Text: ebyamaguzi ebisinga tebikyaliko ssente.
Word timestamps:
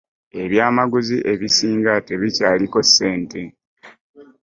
ebyamaguzi 0.41 1.17
ebisinga 1.33 1.93
tebikyaliko 2.07 2.79
ssente. 2.87 3.41